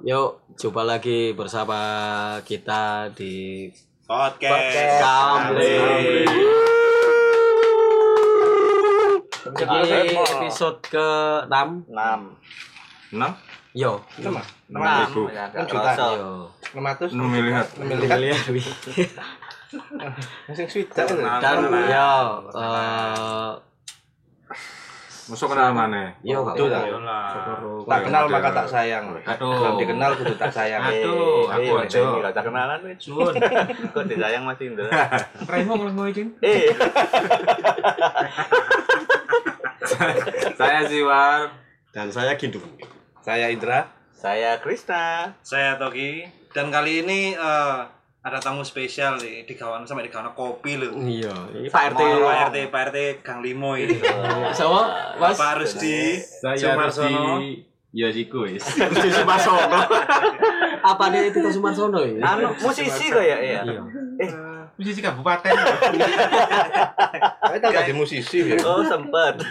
[0.00, 1.76] Yuk, jumpa lagi bersama
[2.40, 3.68] kita di
[4.08, 4.96] Podcast.
[4.96, 5.76] Kamri.
[9.52, 9.92] Kamri.
[10.00, 11.52] Ini episode ke-6.
[11.92, 12.20] Enam.
[13.12, 13.32] enam
[13.70, 14.98] Yo, Enam, enam Enam.
[15.04, 15.92] ribu Ya, Enam juta.
[16.16, 16.48] yo.
[16.72, 18.40] enam ratus, enam miliar enam miliar.
[20.48, 20.66] Masih.
[20.90, 21.86] Nah, Dan nah, nah.
[21.86, 22.10] yo
[22.50, 23.50] eh
[25.30, 26.58] masuk kenal mana yo gak.
[26.58, 27.86] Syukur.
[27.86, 28.56] Tak kenal Iya, maka iya.
[28.58, 29.04] tak sayang.
[29.22, 29.54] Aduh.
[29.54, 30.82] Belum dikenal kudu tak sayang.
[30.82, 31.98] Aduh, Eh, aku eh, aja.
[32.02, 32.98] ini Gak kenalan wis.
[33.00, 33.34] Sun.
[33.94, 34.90] Kok disayang Mas Indra.
[35.50, 36.24] Remo ngelengo iki.
[36.42, 36.74] Eh,
[40.56, 41.50] saya Ziwar
[41.90, 42.58] Dan saya Gindu.
[43.20, 43.86] Saya Indra.
[44.10, 45.32] saya Krista.
[45.40, 47.78] Saya Togi dan kali ini eh,
[48.20, 50.92] ada tamu spesial nih di kawan sampai di kawan kopi loh.
[51.00, 52.02] Iya, ini Pak RT.
[52.20, 53.96] Pak RT, Pak RT Gang Limo ini.
[54.52, 57.08] Sama Mas Pak Rusdi Saya Sumarsono.
[57.40, 57.64] Rusdi
[57.96, 58.60] Yojiku wis.
[59.16, 59.80] Sumarsono.
[60.84, 62.20] Apa nih Tito Sumarsono ini?
[62.20, 63.60] Anu musisi kok ya ya.
[63.64, 63.80] Iya.
[64.76, 65.52] Musisi kabupaten.
[67.40, 68.60] Saya tahu tadi musisi ya.
[68.68, 69.48] Oh, sempet.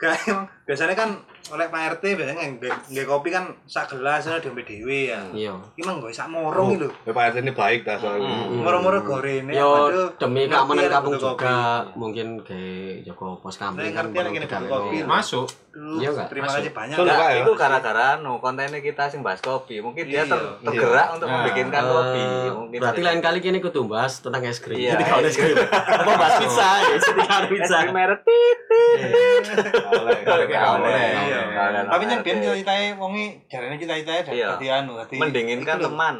[0.00, 1.16] Kayak emang biasanya kan
[1.48, 5.24] oleh Pak RT biasanya nggak nggak kopi kan sak gelas ya diambil dewe ya.
[5.32, 5.56] Iya.
[5.74, 6.84] Emang gue sak morong itu.
[7.02, 8.52] Ya, Pak RT ini baik dah soalnya.
[8.52, 9.48] Moro-moro gorene.
[9.48, 11.56] Yo waduh, demi keamanan ya kampung juga
[11.96, 14.96] mungkin kayak Joko Pos Kampung Saya kan ngerti lagi kopi.
[15.02, 15.48] Masuk.
[15.72, 16.28] Iya nggak?
[16.28, 16.96] Terima kasih banyak.
[17.00, 17.40] Ya?
[17.40, 19.80] Itu gara-gara no kontennya kita sing bahas kopi.
[19.80, 20.60] Mungkin dia ter- Iya.
[20.60, 21.34] tergerak untuk Nah.
[21.40, 22.24] membikinkan Eh, kopi.
[22.50, 24.76] Mungkin berarti lain kali kini kudu bahas tentang es krim.
[24.76, 25.56] Iya, Jadi kalau es krim.
[26.02, 26.68] Apa bahas pizza?
[26.76, 26.92] ya?
[26.98, 27.76] Jadi kalau Es pizza.
[27.78, 29.54] krim merek titit.
[29.88, 30.18] Oleh.
[30.58, 31.10] Boleh.
[31.24, 31.40] Iya.
[31.48, 32.42] Kalian Tapi yang biar RT.
[32.42, 34.48] cita-citae wongi jarane cita-citae Iya.
[34.54, 36.14] dadi anu dadi mendinginkan itu teman.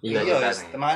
[0.00, 0.20] Iya.
[0.22, 0.50] Iya.
[0.68, 0.92] Teman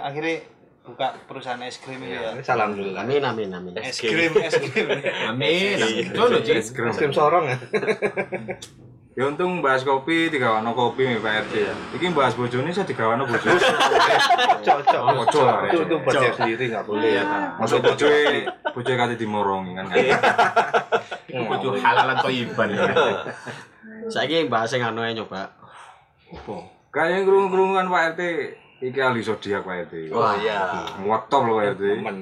[0.00, 0.36] akhirnya
[0.84, 2.36] buka perusahaan es krim itu ya.
[2.40, 2.92] Salam dulu.
[2.92, 3.72] Amin amin amin.
[3.80, 4.84] Es krim, es krim.
[5.32, 5.80] Amin.
[6.12, 6.52] Jono Ji.
[6.54, 7.56] es krim Es krim sorong ya.
[9.16, 13.22] ya untung bahas kopi digawano kopi nih Pak RT ya ini bahas bojone saya digawano
[13.22, 15.02] bojo Cocok.
[15.22, 15.86] Ojo lah, Itu ya.
[15.86, 17.22] itu saya sendiri nggak boleh.
[17.56, 18.42] masuk bojoe
[18.74, 19.96] bojoe kate dimorongi kan kan
[21.34, 22.70] Kudu halalan toyiban.
[24.06, 25.50] Saiki bahas yang anu ae nyoba.
[26.30, 26.56] Apa?
[26.94, 28.20] kayaknya kerungu-kerungu kan Pak RT
[28.84, 30.84] iki ahli zodiak Pak RT Oh iya.
[31.00, 32.16] ngotop loh Pak RT Temen.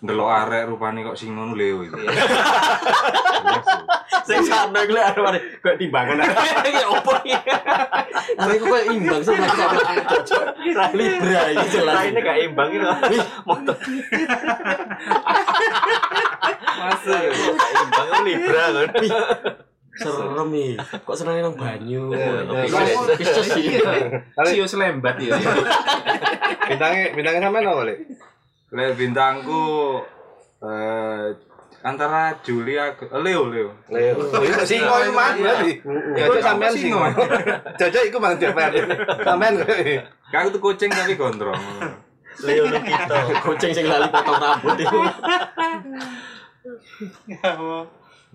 [0.00, 1.96] ndelok arek rupane kok sing ngono leo itu
[4.20, 5.24] Sing sana iku lek arep
[5.58, 6.22] kok timbangan.
[6.68, 7.34] Iki opo iki?
[8.36, 11.94] Arek kok imbang sih lagi Libra iki jelas.
[12.06, 12.86] Ini gak imbang itu.
[13.48, 13.76] Motor.
[16.78, 17.20] Masuk.
[17.32, 18.88] Gak imbang itu Libra kan.
[20.00, 20.72] Serem nih.
[20.80, 22.08] Kok seneng nang banyu.
[22.16, 23.76] Iya, Pisces sih.
[24.48, 25.36] Sio selembat ya.
[26.66, 27.98] Bintangnya bintangnya sampean apa, Lek?
[28.72, 30.00] Lek bintangku
[30.60, 31.26] eh
[31.80, 33.70] antara Julia ke eh, Leo Leo.
[33.92, 34.16] Leo.
[34.40, 35.72] Iya, singo itu mah berarti.
[36.16, 37.00] Ya itu sampean singo.
[37.76, 38.72] Jajak iku mang DPR.
[39.20, 39.52] Sampean.
[40.30, 41.60] Kayak itu kucing tapi gondrong.
[42.40, 43.16] Leo Lukito.
[43.44, 45.00] Kucing sing lali potong rambut itu.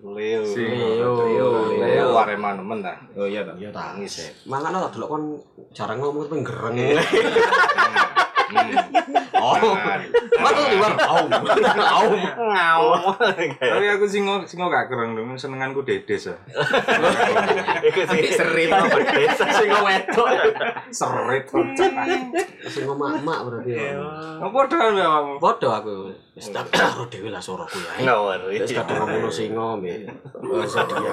[0.04, 0.44] Leo.
[0.44, 1.80] Si- Leo.
[1.80, 2.98] Leo Arema nemen dah.
[3.16, 3.56] Oh iya toh.
[3.56, 4.28] Iya tangis ya.
[4.44, 5.24] Mangan ora delok kon
[5.72, 6.76] jarang ngomong tapi gereng.
[9.36, 9.74] Oh.
[10.36, 10.94] Waduh di luar.
[11.02, 11.26] Au.
[11.76, 12.08] Au.
[12.38, 12.84] Ngau.
[13.60, 16.36] Tapi aku singo singo gak kereng dong, senenganku dedes ya.
[17.84, 18.70] Iku sih Serit.
[18.70, 19.46] desa.
[19.50, 20.28] Sing wedok.
[20.90, 21.46] Seret.
[22.70, 24.00] Sing mak-mak berarti ya.
[24.42, 25.34] Apa dah ya kamu?
[25.42, 25.96] Podo aku.
[26.36, 28.12] Wis tak karo dhewe lah suaraku ya.
[28.12, 28.52] Ngawur.
[28.52, 30.04] Wis kadang ngomong singo mbek.
[30.44, 31.12] Wis dia.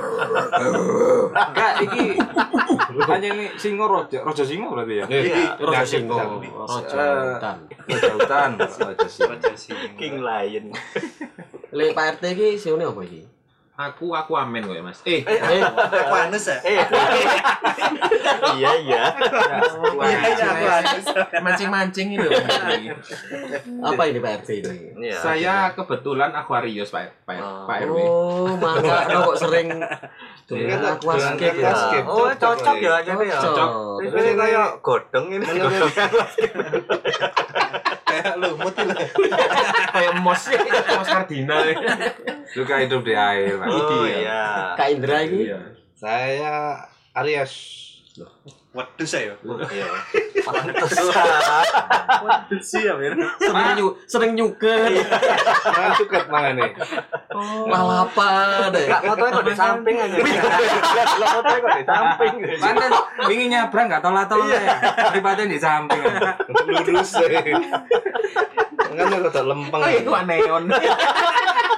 [1.30, 2.06] Enggak iki.
[3.08, 5.04] Hanya ini singo rojo, rojo singo berarti ya.
[5.08, 5.56] Iya.
[5.56, 6.16] Rojo singo.
[6.18, 7.58] Rojo hutan.
[7.88, 9.06] Rojo hutan, rojo
[9.56, 9.96] singo.
[9.96, 10.66] King Lion.
[11.72, 13.31] Lek Pak RT iki sione apa iki?
[13.72, 15.00] Aku aku amen kok ya Mas.
[15.02, 15.64] Eh, Eh,
[16.04, 16.60] Panas ya?
[16.60, 16.76] Eh.
[18.52, 19.02] Iya iya.
[21.44, 22.28] mancing-mancing itu.
[23.80, 24.76] apa ini Pak RT ini?
[25.08, 25.16] Iya.
[25.16, 27.96] Saya kebetulan Aquarius Pak Pak Pak RW.
[27.96, 29.72] Oh, mangga kok sering
[30.52, 31.72] Iya, dolan aquascape ya.
[32.04, 33.40] Oh, cocok ya jadi ya.
[33.40, 33.68] Cocok.
[34.04, 35.44] Ini kayak godong ini.
[38.04, 38.92] Kayak lumut itu.
[39.88, 40.44] Kayak mos
[40.92, 41.60] mos kardinal.
[42.52, 43.61] Suka hidup di air.
[43.62, 43.70] Pak.
[43.70, 44.74] Oh iya.
[44.74, 45.60] Kak Indra ini Iya.
[45.94, 46.82] Saya
[47.14, 47.54] Aries.
[48.72, 49.36] Waduh saya.
[49.68, 49.86] Iya.
[50.42, 50.90] Pantes.
[52.72, 53.10] Siap ya.
[53.38, 55.06] sering nyu sering nyuket.
[55.62, 56.70] Nah, cukup mana nih?
[57.68, 58.28] Malah apa
[58.72, 58.88] deh.
[58.88, 60.16] Kak motornya kok di samping aja.
[61.20, 62.32] Lah motornya kok di samping.
[62.58, 62.92] Panten
[63.28, 64.60] wingi nyabrang gak tolak-tolak ya.
[65.12, 66.00] Daripada di samping.
[66.66, 67.12] Lurus.
[68.92, 69.80] Kan rada lempeng.
[69.80, 70.64] Oh, itu neon.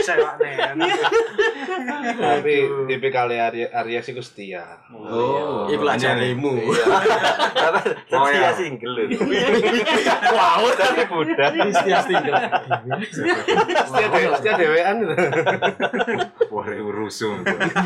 [0.00, 0.78] Sewak nen.
[2.16, 2.54] Tapi
[2.86, 4.82] tipikal Arya Arya sih setia.
[4.90, 6.58] Oh, Iku lah jarimu.
[8.10, 8.50] Oh, Setia ya.
[8.52, 8.94] single.
[10.30, 11.50] Wow, tapi budak.
[11.70, 12.34] Setia single.
[13.06, 14.96] Setia dewe- setia dewean.
[16.50, 16.66] Wah.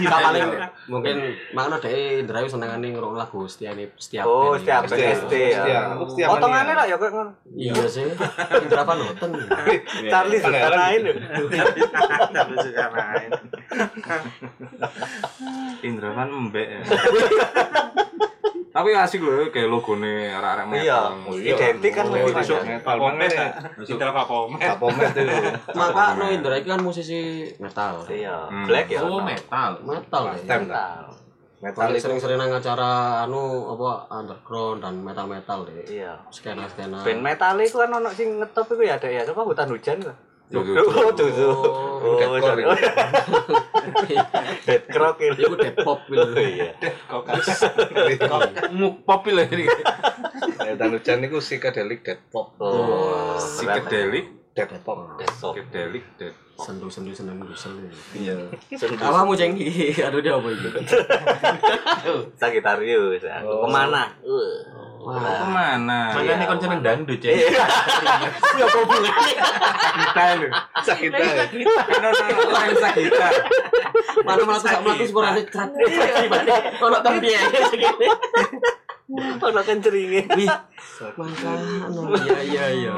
[0.05, 0.45] Tak paling
[0.87, 1.17] mungkin
[1.51, 1.93] makna dhek
[2.23, 5.13] Indrayu senengane ngrungokno lagu setia ini setiap Oh, setiap Setia.
[5.15, 5.53] ST ya.
[5.55, 5.81] Setia.
[5.95, 7.33] Aku setia Potongannya lah ya kok ngono.
[7.53, 8.09] Iya sih.
[8.57, 9.31] Indra Panoten.
[10.07, 11.13] Charlie Zulkarnain lho.
[12.31, 13.31] Tapi suka main.
[15.81, 16.81] Indra kan embek ya.
[18.71, 21.15] Tapi asik loh kayak logone arek-arek metal.
[21.31, 22.67] Iya, identik kan Oh, lebih itu banyak.
[22.75, 23.47] metal banget ya.
[23.79, 24.59] Kita apa komen?
[24.59, 25.35] Kapomet itu.
[25.73, 27.21] Maka no Indra itu kan musisi
[27.57, 28.03] metal.
[28.09, 28.67] Iya, Hmm.
[28.67, 28.99] black ya.
[29.01, 29.79] Oh, metal.
[29.81, 30.23] Metal.
[30.37, 31.03] Metal.
[31.65, 35.89] Metal itu sering-sering nang acara anu apa underground dan metal-metal deh.
[35.89, 36.21] Iya.
[36.29, 37.01] Skena-skena.
[37.01, 40.17] Band metal itu kan ono sing ngetop iku ya ada ya apa hutan hujan kok.
[40.53, 41.57] Tuh, tuh, Oh, tuh tuh.
[41.57, 42.65] Oh, Oh, deadcore sorry.
[44.69, 45.41] Dead crock itu.
[45.41, 46.37] Iku dead pop gitu.
[46.37, 46.77] Iya.
[48.77, 49.65] Muk pop lah ini.
[50.61, 52.53] Hutan hujan itu psychedelic dead pop.
[52.61, 55.19] Oh, Psychedelic, Dead pop.
[55.19, 55.51] Dead pop.
[55.51, 56.31] psychedelic, dead.
[56.55, 57.75] Sendu-sendu seneng gusel.
[58.15, 58.39] Iya.
[58.95, 60.71] Kamu cengki, aduh dia apa itu?
[62.39, 63.27] Sagitarius.
[63.27, 63.43] ya.
[63.43, 63.67] Oh.
[63.67, 64.07] Ke mana?
[64.23, 66.15] Oh, ke mana?
[66.15, 67.35] Mana nih kon seneng dangdut ya?
[67.35, 69.11] Ya kok boleh.
[69.99, 70.25] Kita.
[70.87, 71.51] Sakit dah.
[71.91, 73.29] Kan ono lain sakita.
[74.23, 75.71] Mana melaku sak sepurane trat.
[76.79, 77.43] Ono tempiye
[79.13, 80.25] Ono kenceringe.
[80.33, 80.49] Wih.
[81.21, 81.53] Mangka
[81.91, 82.93] anu iya iya iya.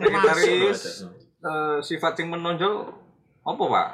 [0.00, 1.04] Sekretaris
[1.44, 2.88] eh, sifat sing menonjol
[3.44, 3.88] apa, Pak?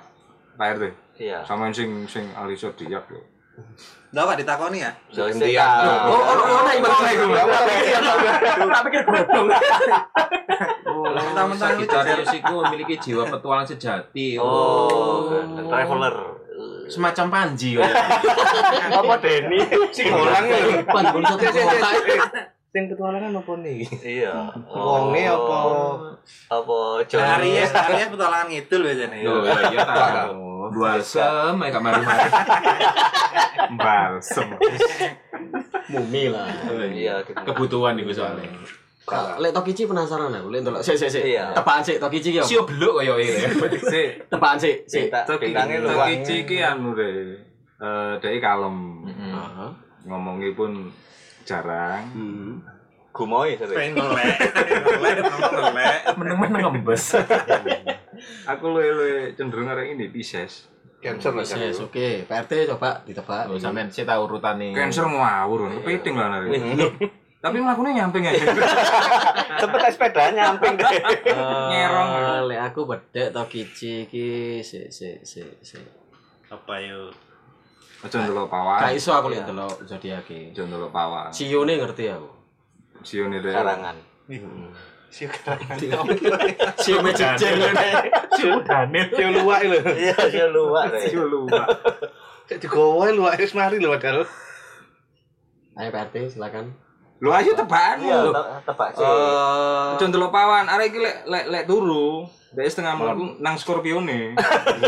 [0.54, 0.84] Pak RT.
[1.18, 1.42] Iya.
[1.42, 3.22] Sama sing sing alisa diak lho.
[4.12, 4.92] Nggak Pak ditakoni ya?
[5.10, 5.82] Intian.
[6.08, 7.26] Oh, ono ono ibarat iku.
[8.70, 9.48] Tak pikir godhong.
[10.92, 14.38] Mentang-mentang itu Sagittarius itu memiliki jiwa petualang sejati.
[14.38, 15.26] Oh,
[15.66, 16.31] traveler.
[16.88, 17.78] Semacam Panji.
[17.78, 17.86] ya.
[18.90, 19.60] Apa Denny?
[19.94, 20.82] Sing orang lho.
[21.26, 21.90] Satu kota.
[22.72, 23.84] Sing petualangan apa nih?
[24.00, 24.32] Iya.
[24.72, 25.58] Wonge apa?
[26.48, 27.04] Apa
[27.36, 29.16] Aries, Aries petualangan ngidul biasanya.
[29.28, 30.72] Loh, ya iya tahu.
[30.72, 32.28] Dual sem, ya kamari-mari.
[33.76, 34.56] Balsem.
[35.92, 36.48] Mumi lah.
[36.88, 37.44] Iya, gitu.
[37.44, 38.48] Kebutuhan itu soalnya.
[39.12, 41.22] Kak, Lek Tokichi penasaran aku, lek ndelok sik sik sik.
[41.28, 41.52] Iya.
[41.52, 43.36] Tepaan sik Tokichi ki Sio beluk kaya ini.
[43.92, 45.08] Sik, Tepaan sik sik.
[45.08, 45.88] Bintang- Toki Bintangnya lu.
[45.88, 47.12] Tokichi ki anu re.
[47.76, 48.76] Eh, dhek kalem.
[49.04, 49.70] Heeh.
[50.02, 50.88] Ngomongnya pun
[51.42, 52.02] jarang.
[52.10, 52.52] Hmm.
[53.12, 53.92] Gumoy sering.
[53.92, 55.98] Ngomong ngelek.
[56.16, 57.20] Meneng-meneng ngembes.
[58.48, 60.72] Aku luwe cenderung arek ini Pisces.
[61.02, 61.58] Cancer lah kan.
[61.58, 62.08] oke.
[62.30, 63.50] PRT coba ditebak.
[63.50, 64.70] Oh, sampean sih tahu urutan nih.
[64.70, 66.54] Cancer ngawur, kepiting lah nari.
[67.42, 68.32] Tapi melakukannya nyamping ya.
[69.58, 70.94] Sempet sepeda nyamping deh.
[71.74, 72.10] Nyerong.
[72.14, 74.26] Eh, Lek aku bedek Tokichi ki
[74.62, 75.82] sik sik sik sik.
[76.46, 77.10] Apa yuk?
[78.02, 78.94] Aja ndelok Gak pawak.
[78.94, 80.54] iso aku lek ndelok zodiak ki.
[80.54, 81.34] Aja ndelok pawak.
[81.34, 82.30] Sione ngerti aku.
[83.02, 83.50] Sione deh.
[83.50, 83.98] Karangan.
[86.78, 87.90] Sio mejejer ngene.
[89.12, 89.78] Sing luwak lho.
[89.98, 91.10] Iya, iya luar deh.
[91.10, 91.66] Sio lupa.
[92.46, 94.22] Cek digowo luwak wis mari lho padahal.
[95.74, 96.70] Ayo PRT silakan.
[97.22, 98.34] Lu ayo tebakan Iya, lu.
[98.34, 99.06] te- tebak sih.
[99.06, 100.66] Eh, Aja ndelok pawan.
[100.66, 102.26] Arek iki lek lek lek turu.
[102.50, 104.34] Dek setengah mlaku nang Scorpio nih.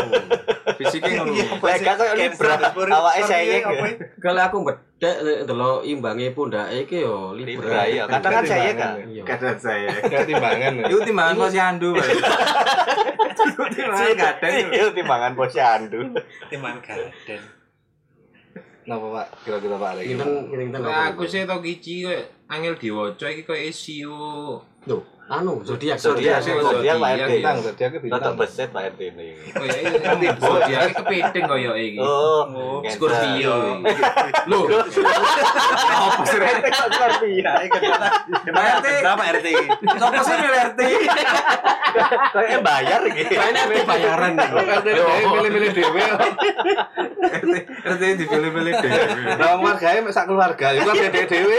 [0.77, 1.31] Fisiknya ngono.
[1.63, 2.53] Lek gak koyo Libra,
[2.91, 3.63] awake sayek.
[4.19, 7.81] kalau aku bedek lek ndelok imbange pundake iki yo Libra Libra.
[7.87, 8.93] iya, kadang kan sayek kan.
[8.99, 9.23] Iya.
[9.23, 9.89] Kadang saya.
[10.03, 10.71] Timbangan.
[10.83, 11.89] Itu timbangan posyandu.
[11.95, 12.05] Pak.
[13.31, 14.51] Itu timbangan kadang.
[14.69, 15.99] Iya, timbangan posyandu.
[16.51, 17.41] Timan garden.
[18.85, 19.27] Napa Pak?
[19.41, 20.03] Kira-kira Pak Arek.
[20.13, 24.61] Kinten kinten aku sih tau kici koyo angel diwaca iki koyo SEO.
[24.85, 26.61] Lho, anu zodiak Zodiak, zodiak.
[26.69, 27.31] zodiak Pak RT.
[27.33, 28.21] Bintang, zodiak ke bintang.
[28.21, 29.27] Rada beset Pak RT ini.
[29.57, 30.31] Oh ya iya.
[30.37, 31.97] Zodiak kepiting koyo iki.
[31.97, 32.45] Oh,
[32.85, 33.81] Scorpio.
[34.45, 34.59] Lho,
[36.05, 36.37] Apa sih?
[36.37, 36.61] Rek?
[36.69, 37.51] Scorpio.
[38.53, 38.87] Pak RT.
[39.01, 39.47] Berapa RT?
[39.97, 40.79] Sopo sih milih RT?
[42.35, 43.31] Kayaknya bayar gitu.
[43.33, 44.31] kayaknya ada bayaran.
[44.37, 44.87] RT
[45.25, 46.05] milih-milih dhewe.
[47.25, 48.73] RT RT dipilih-pilih.
[49.41, 51.57] Lah wargae mek sak keluarga, iku RT dhewe.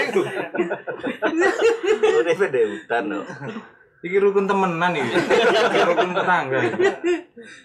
[2.16, 3.24] Udah beda hutan loh.
[4.06, 5.14] Iki rukun temenan iki.
[5.82, 6.58] Rukun tetangga.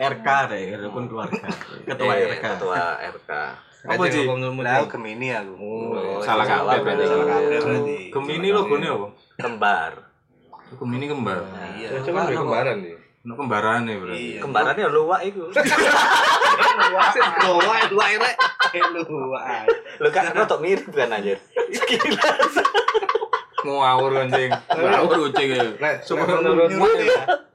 [0.02, 1.46] RK deh, rukun keluarga.
[1.86, 2.46] Ketua Iya, RK.
[2.58, 3.32] Ketua RK.
[3.82, 4.26] Apa sih?
[4.26, 5.54] Nah, aku Gemini aku.
[5.58, 7.06] Oh, Salah salah kabeh berarti.
[7.06, 7.98] Salah kabeh berarti.
[8.10, 9.08] Gemini logone apa?
[9.38, 9.92] Kembar.
[10.78, 11.38] Gemini kembar.
[11.78, 11.88] Iya.
[12.06, 12.96] Cuma duwe kembaran iki.
[13.22, 14.18] Ono kembarane berarti.
[14.18, 14.40] Iya.
[14.42, 15.44] Kembarannya luwak itu.
[17.42, 18.36] Luwak, luwak rek.
[19.10, 19.66] Luwak.
[20.02, 21.38] Lu kan rotok mirip kan anjir.
[23.62, 24.52] Ngawur anjing.
[24.70, 25.66] Ngawur kucing ya.
[26.14, 26.72] Menurut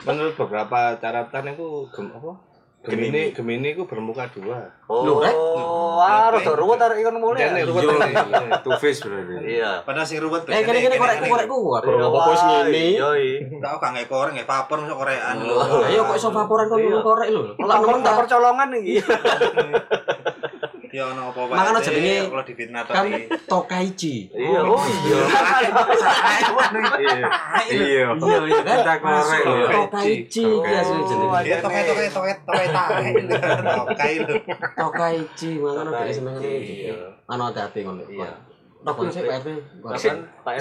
[0.06, 2.32] menurut beberapa caratan itu gem apa?
[2.86, 4.62] Gemini, Gemini ku bermuka dua.
[4.86, 5.18] Oh,
[5.98, 7.42] wah, rada ruwet arek iku mulai.
[7.42, 8.22] Jane ruwet Iya.
[8.64, 9.58] Two face berarti.
[9.58, 9.82] Iya.
[9.82, 12.86] Padahal sing ruwet Eh kene kene korek korekku aku ora apa wis ngene.
[13.66, 15.56] Tau gak nggak korek nggak vapor masuk korean lho.
[15.90, 16.98] Iya kok iso vaporan kok Iya.
[17.02, 17.42] korek lho.
[17.58, 18.94] Lah tak percolongan iki.
[20.96, 23.12] Ya ono apa Makanya Pak RT, jenenge kalau di fitnah kan tadi.
[23.44, 24.16] Tokaichi.
[24.32, 25.18] Iya, oh iya.
[26.96, 27.26] Iya.
[27.68, 28.06] Iya.
[28.16, 28.76] Iya iya kan.
[28.80, 29.68] Kita korek lho.
[29.76, 31.38] Tokaichi Oh, iki asli jenenge.
[31.44, 32.66] Ya tokai tokai tokai tokai.
[33.60, 34.34] Tokai lho.
[34.72, 36.88] Tokaichi mangan ada seneng Tokaichi, ngene.
[36.88, 36.96] iya.
[37.28, 38.02] Anu hati-hati ngono.
[38.08, 38.30] Iya.
[39.12, 39.48] Sih Pak RT.
[39.84, 40.54] Pak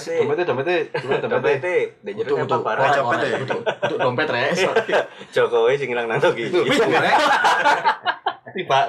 [1.24, 1.64] Dompet
[2.12, 2.92] jero apa barang.
[2.92, 3.38] Dompet korek ya?
[3.40, 4.52] untuk untuk dompet rek.
[5.32, 6.52] Jokowi sing ilang nang iki.
[8.52, 8.80] Tiba.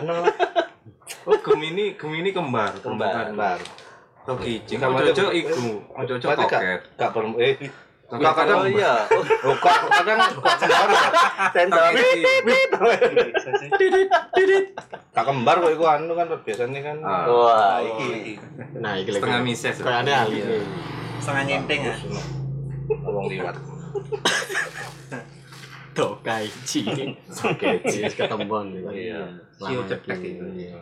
[1.26, 2.74] Oh, Gemini, Gemini kembar.
[2.82, 3.30] Kembar.
[3.30, 3.58] Bentar.
[4.26, 6.44] Toki, cing Kamu ojo aja- iku, ojo ojo Berarti
[6.98, 7.54] gak, ber, eh,
[8.06, 8.94] Toket kadang- Oh iya.
[9.42, 11.10] oh, kok kadang kok kembar,
[11.50, 11.90] Sensor.
[15.10, 16.96] gak kembar kok iku anu kan biasanya kan.
[17.02, 17.24] Ah.
[17.26, 18.38] Wah, iki.
[18.78, 19.22] Nah, iki lagi.
[19.22, 19.76] Setengah mises.
[19.82, 20.38] Kayaknya ahli.
[21.18, 21.94] Setengah nyenting ya.
[23.02, 23.56] Ngomong liwat.
[25.96, 26.82] Tokaichi.
[27.26, 28.86] Tokaichi wis ketemuan gitu.
[28.92, 29.22] Iya.
[29.56, 30.76] Sio cetek Iya.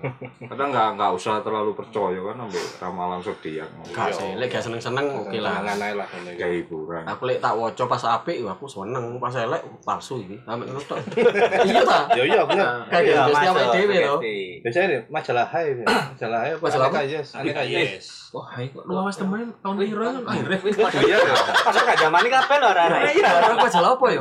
[0.51, 3.71] Kadang nggak nggak usah terlalu percaya kan ambil ramalan zodiak.
[3.95, 5.63] Gak sih, lek gak seneng-seneng oke lah.
[5.63, 6.07] Lah.
[6.11, 6.35] iki.
[6.35, 7.03] Kayak hiburan.
[7.07, 10.35] Aku lek tak waca pas apik ya aku seneng, pas elek palsu iki.
[10.43, 10.99] Sampe ngono tok.
[11.71, 12.01] Iya ta?
[12.19, 12.67] Ya iya, bener.
[12.91, 14.17] Kayak Iya, setiap masuk, dhewe to.
[14.19, 16.99] Nih, majalah hai, majalah hai, Majalah apa?
[17.07, 18.05] yes, Aneka yes.
[18.35, 20.59] Wah, kok luas temen tahun piro kan akhirnya.
[20.99, 21.35] Iya, ya.
[21.63, 23.01] Pas gak zaman iki kabeh lho arek-arek.
[23.15, 24.21] Iya, orang majalah apa ya?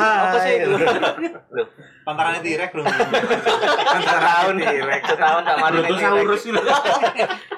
[0.00, 0.68] Apa sih itu?
[2.02, 2.86] Pantarannya tirek belum.
[4.02, 6.62] setahun direk setahun tak mari Brutus saurus itu.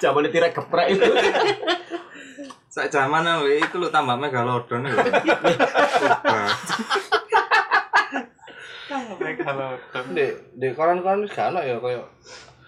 [0.02, 1.10] Zaman tirek geprek itu.
[2.68, 4.98] Sak zaman lho iku lho tambah megalodon lho.
[10.14, 10.26] Di,
[10.58, 12.06] di koran-koran wis gak ono ya kayak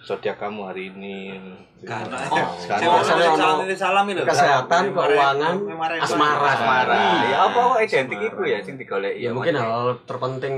[0.06, 1.34] zodiak kamu hari ini.
[1.82, 4.22] Karena Oh, Sekarang salam salam ini salam itu.
[4.22, 5.54] kesehatan, keuangan,
[5.98, 6.46] asmara.
[6.46, 6.96] asmara.
[7.26, 10.54] Ya apa kok identik iku ya sing digoleki Ya mungkin hal terpenting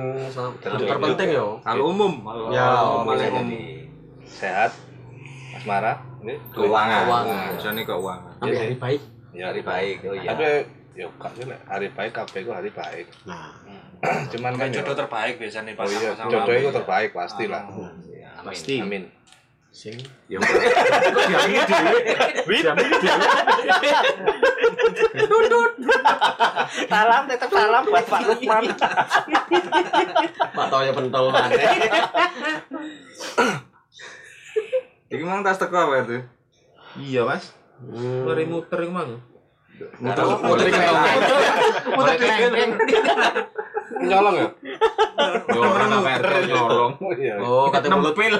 [0.60, 1.44] terpenting ya.
[1.58, 2.68] Kalau umum, kalau Ya,
[3.00, 3.48] umum.
[4.22, 4.70] sehat,
[5.54, 7.02] asmara, ini Keuangan.
[7.02, 7.48] Keuangan.
[7.50, 8.32] Biasanya keuangan.
[8.38, 9.00] Ambil hari baik.
[9.30, 10.28] ya Hari baik, oh iya.
[10.30, 10.44] Tapi
[10.94, 11.60] ya gak sih Lek.
[11.64, 13.06] hari baik kabeh ku hari baik.
[13.24, 13.54] Nah,
[14.28, 16.30] Cuman kan ya- jodoh terbaik biasanya Oh iya, sama-sama.
[16.32, 17.62] jodoh itu terbaik pasti lah.
[18.40, 18.76] pasti.
[18.78, 19.04] Amin.
[19.78, 19.94] Sing
[20.26, 20.42] Ya,
[26.90, 28.74] Salam tetap salam buat Pak Lukman.
[30.50, 31.62] Pak Toyo pentol maneh.
[35.14, 36.26] Iki mang tas teko apa itu?
[36.98, 37.54] Iya, Mas.
[38.26, 39.22] Lari muter iku mang.
[40.02, 40.66] Muter Muter.
[41.94, 42.18] Muter.
[43.98, 44.48] Nyolong ya?
[45.50, 46.92] Yo ora merek nyolong.
[46.98, 47.34] Oh iya.
[47.42, 48.34] Oh, kate mulut Nempel.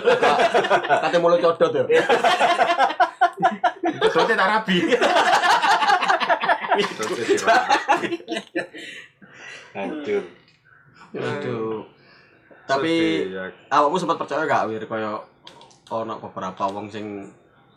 [1.02, 1.84] kate mulut codot ya.
[3.98, 4.76] Codotnya tak rabi.
[9.74, 10.22] Hancur.
[11.16, 11.82] Aduh.
[12.68, 12.94] Tapi
[13.72, 15.16] awakmu sempat percaya gak wir kaya
[15.88, 17.24] ono beberapa wong sing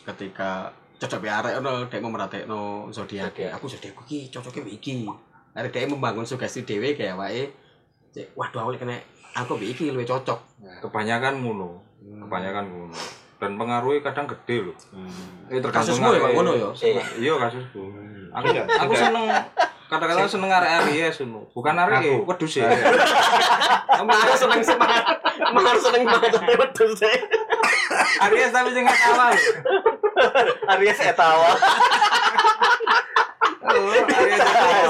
[0.04, 0.68] ketika
[1.00, 5.08] cocok arek ono dek memeratekno zodiak aku zodiak iki cocoke iki
[5.56, 7.56] arek dek membangun sugesti dhewe kayak awake
[8.12, 9.00] cek waduh awake kena
[9.32, 10.40] aku mbek iki luwih cocok
[10.84, 11.80] kebanyakan ngono.
[12.02, 12.96] Kebanyakan ngono.
[13.42, 14.76] Dan pengaruhnya kadang gede loh.
[15.48, 16.70] Eh kasusmu ya kok ngono ya
[17.18, 17.82] Iya kasusku.
[18.32, 19.12] Aku Iya, aku tidak.
[19.12, 19.26] seneng
[19.92, 21.48] kata-kata seneng arek Aries ngono.
[21.52, 22.14] Bukan arek Aku.
[22.28, 22.68] wedhus ya.
[23.92, 27.18] kamu harus seneng semangat kamu harus seneng banget tapi wedhus sih
[28.22, 29.32] Aries tapi sing awal.
[30.70, 31.52] Aries etawa.
[33.62, 34.90] Awal.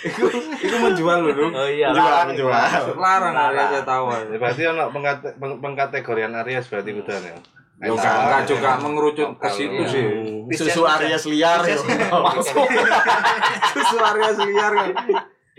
[0.00, 0.24] Iku
[0.56, 1.52] iku menjual loh, Dong.
[1.52, 2.26] Oh iya, Menjual, larang.
[2.30, 2.56] menjual.
[2.96, 4.14] Larang Aries tawa.
[4.22, 7.36] Ya, berarti ono pengkate- peng- pengkategorian Aries berarti kudan ya.
[7.80, 10.04] Yo enggak enggak juga mengerucut ke situ sih.
[10.58, 11.76] susu Aries liar ya
[13.72, 14.88] Susu Aries liar kan.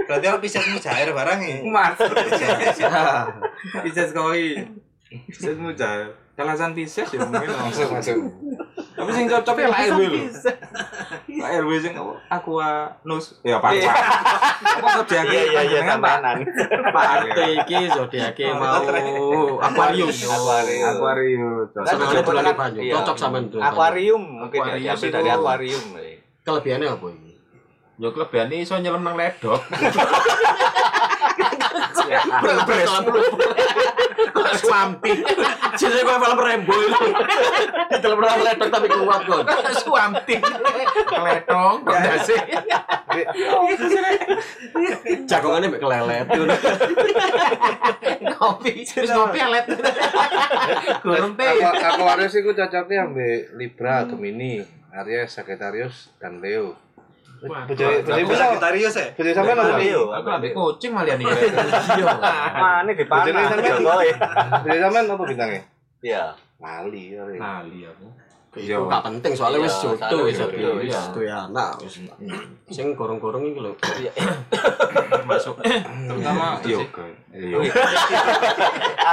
[0.02, 1.58] Berarti aku bisa mujair barang ya.
[1.64, 1.98] Mas.
[3.84, 4.66] Pisces koi.
[5.28, 6.10] Pisces muja.
[6.32, 8.16] Kalasan Pisces ya mungkin Masuk, masuk.
[8.92, 10.22] Tapi sing cocok ya Pak RW lho.
[11.38, 11.94] Pak RW sing?
[12.28, 12.70] Aqua
[13.02, 13.26] Nus.
[13.42, 13.72] Ya Pak.
[13.78, 16.38] Apa zodiak Iya iya iya tamanan.
[16.88, 18.80] Pak Arte iki zodiake mau
[19.60, 20.86] Aquarius Aquarius.
[20.88, 21.68] Aquarius.
[21.84, 22.94] Senengane bulan banyu Iya.
[22.98, 25.84] cocok sampean tuh Akuarium mungkin ya itu- dari akuarium.
[26.42, 27.32] kelebihannya apa ini
[27.98, 29.62] Yo klebane iso nyelam nang ledok.
[32.66, 33.22] Beres lumpur.
[33.22, 34.01] Kok
[34.60, 35.12] swampi.
[35.80, 37.08] Jadi kok film Rembo itu.
[37.92, 39.40] Di dalam orang ledok tapi kuat kok.
[39.48, 40.36] Kok swampi.
[41.08, 42.36] Keletong, dasi.
[45.28, 46.28] Jagongannya mbek kelelet.
[48.38, 49.66] Kopi, wis kopi alet.
[51.04, 51.50] Gurung teh.
[51.62, 54.64] Aku aku Aries iku cocoknya ambek Libra, Gemini,
[54.96, 56.76] Aries, Sagittarius dan Leo.
[57.42, 59.08] Aku Sagittarius ya.
[59.18, 59.82] bojone sampean apa?
[59.82, 60.14] Leo.
[60.14, 61.26] Aku ambek kucing malah nih.
[61.98, 62.14] Iya.
[62.54, 64.10] Mana di panah sampean Jokowi.
[64.62, 65.62] Bojone sampean apa bintangnya?
[66.06, 66.24] Iya.
[66.62, 67.18] Lali.
[67.18, 67.42] Aries.
[67.42, 68.06] Nali aku.
[68.52, 72.04] Itu gak penting soalnya wis Iya, jodoh wis jodoh wis wis jodoh, duwe anak wis.
[72.68, 73.72] Sing gorong-gorong iki lho.
[75.30, 75.56] Masuk.
[75.64, 77.06] Terutama yoga.
[77.32, 77.58] Iya.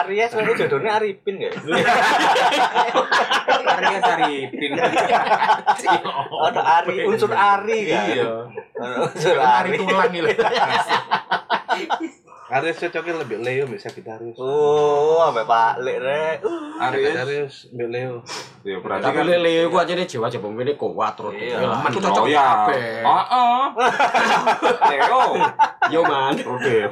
[0.03, 1.55] Aries itu jodohnya Arifin ya?
[3.79, 4.71] Arya Saripin.
[6.49, 8.05] Ada Ari, unsur Ari kan?
[8.11, 8.33] Iya.
[9.07, 9.79] Unsur Ari Ari.
[9.79, 10.29] tulang gitu.
[12.49, 14.41] Aries cocoknya lebih Leo mbek Sagittarius.
[14.41, 16.37] Oh, sampai Pak Lek rek.
[16.81, 17.05] Aries.
[17.13, 18.25] Sagittarius mbek Leo.
[18.65, 21.37] Ya berarti kan Leo iku aja nih jiwa jiwa ini kuat terus.
[21.37, 21.61] Iya.
[21.93, 22.65] Cocok ya.
[22.65, 23.05] kabeh.
[23.05, 23.63] Heeh.
[24.97, 25.23] Leo.
[25.93, 26.35] Yo man.
[26.41, 26.89] Oke.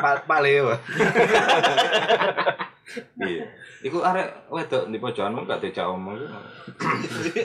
[0.00, 0.72] Pak Pak Leo.
[3.20, 3.44] Iya.
[3.80, 6.18] Iku arek wedok di pojokan gak dijak omong.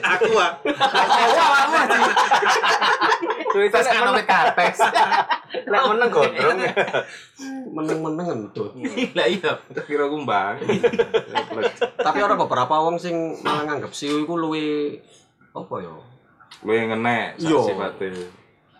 [0.02, 0.58] Aku ah.
[3.52, 4.78] Terus kan sampai kates.
[5.64, 6.58] Lek meneng gondrong.
[7.72, 8.72] Meneng-meneng entut.
[9.16, 9.52] Lah iya.
[9.86, 10.60] Kira kumbang.
[11.96, 14.98] Tapi ada beberapa wong sing malah nganggep siu iku luwe
[15.56, 15.94] apa ya?
[16.66, 17.56] Luwe ngenek Iya.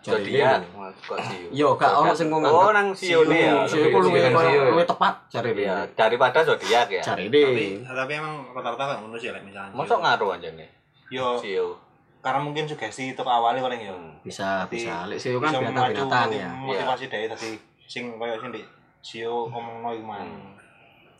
[0.07, 0.61] Zodiak.
[0.99, 1.39] Kok sih?
[1.51, 3.67] Yo gak ono sing kok Oh, nang sione ya.
[3.67, 5.93] Siu iku luwe tepat cari Iya, dia.
[5.93, 7.03] daripada zodiak ya.
[7.03, 7.35] Cari Tapi
[7.75, 7.83] dia.
[7.85, 9.71] tapi emang rata-rata gak ngono sih lek misalnya.
[9.71, 10.69] Masuk ngaruh aja nih.
[11.07, 11.75] Yo Sio.
[12.19, 13.95] karena mungkin sugesti itu awalnya paling yo.
[14.21, 14.93] Bisa Jadi, bisa.
[15.05, 16.49] Lek siu kan bisa binatang memacu binatang motiv- ya.
[16.57, 17.49] Motivasi dari tadi
[17.85, 18.61] sing koyo sing di
[18.99, 20.27] sio ngomongno iku man.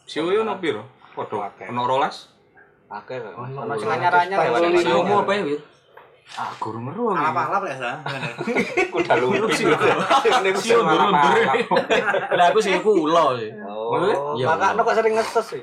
[0.03, 0.83] Siu yo ono piro?
[1.13, 2.31] Padha ono rolas.
[2.87, 3.31] Akeh kok.
[3.35, 4.95] Ono sing anyar-anyar ya.
[4.97, 5.43] Mau apa ya?
[5.45, 5.59] Wir?
[6.35, 7.09] Ah, guru meru.
[7.09, 7.91] Alap-alap ya sa.
[8.91, 9.49] Kuda lumpur.
[9.49, 11.45] Siu durun-durun.
[12.35, 13.49] Lah aku siu ku ulo sih.
[13.63, 14.45] Oh, Iya.
[14.51, 15.61] makanya kok sering ngetes sih.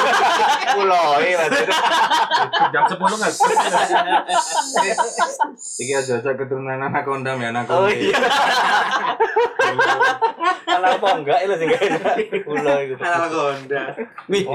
[0.72, 1.74] Kuloi maksudnya.
[2.70, 3.32] Jam 10 nggak
[5.80, 7.98] Iki aja aja keturunan anak kondam ya anak Oh kondam.
[7.98, 8.14] iya.
[10.70, 11.98] Kenapa enggak itu sih kayaknya.
[12.46, 13.02] Kuloi gitu.
[13.02, 13.82] Alal gonda.
[14.30, 14.54] Wih, Oh,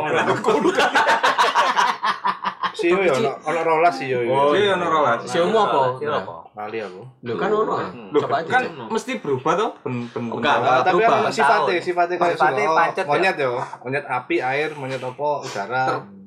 [2.76, 4.20] Sio ya ono ono rolas sio.
[4.22, 5.24] Oh, Iya ono rolas.
[5.24, 5.96] siu mu apa?
[5.96, 6.36] Siu apa?
[6.54, 7.02] Lali aku.
[7.22, 7.74] Lho kan ono.
[7.76, 8.44] Aja.
[8.46, 8.72] kan cek.
[8.88, 12.78] mesti berubah toh ben ben Enggak, Ah, tapi kan sifatnya, sifatnya kayak Sifatnya semua.
[12.78, 13.10] pancet ya?
[13.10, 13.48] monyet ya,
[13.80, 15.84] monyet api, air, monyet apa, udara.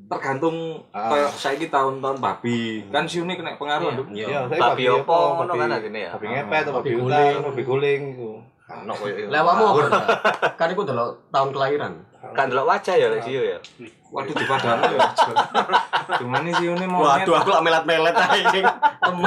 [0.08, 0.56] tergantung
[0.88, 1.12] Ah.
[1.12, 2.80] kayak saiki tahun-tahun babi.
[2.88, 4.08] Kan siune kena pengaruh Nduk.
[4.10, 6.10] Iya, saya Babi apa ngono kan babi- asine ya.
[6.10, 8.30] Babi ngepet, atau Babi ular, babi guling gitu.
[8.68, 9.28] Ono koyo itu.
[9.28, 9.80] Lewatmu apa?
[10.54, 11.92] Kan iku delok tahun kelahiran.
[12.30, 13.58] Kan delok wajah ya lek Sio ya.
[14.08, 14.98] Waduh di padang ya.
[16.16, 18.60] Cuman ini siune mau Waduh, aku lak melet-melet aja.
[19.04, 19.18] Wong.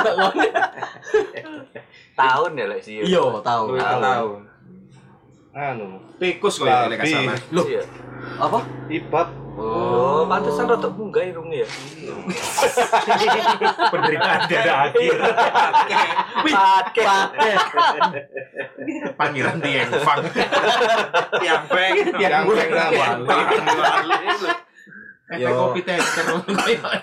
[2.12, 3.02] Tahun ya lek Sio.
[3.06, 3.64] Iya, tahu.
[3.72, 4.02] Luwih Tahu.
[4.02, 4.40] tahun.
[5.52, 7.34] Anu, Tikus kok ya lek sama.
[7.52, 7.84] Loh, Iya.
[8.40, 8.60] apa?
[8.88, 9.30] ibat.
[9.52, 11.68] Oh, pantesan rada munggah irungnya ya.
[13.92, 15.14] Penderitaan tiada akhir.
[16.48, 17.06] Wih, Pakai.
[17.06, 17.54] pakai.
[19.14, 20.24] Panggilan Dieng Fang.
[21.44, 21.96] Yang beng.
[22.16, 23.06] Yang beng nama.
[25.32, 26.26] Efek kopi tester.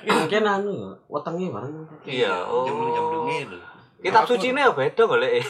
[0.05, 1.75] Mungkin anu, wetenge bareng.
[2.05, 2.69] Iya, oh.
[2.69, 3.59] Jemblung-jemblunge lho.
[3.99, 5.43] Kitab suci ini ya beda golek.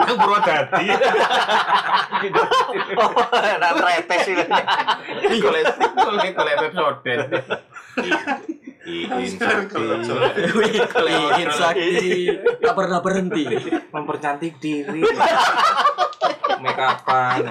[0.00, 0.86] Nang Purwodadi.
[3.60, 4.32] Nah, tretes sih.
[5.44, 7.12] Golek golek golek episode.
[9.28, 9.84] Sakti
[10.56, 10.80] Wih,
[11.36, 12.32] ingin sakti
[12.64, 13.44] tak pernah berhenti.
[13.92, 15.04] mempercantik diri.
[16.64, 17.44] Make upan.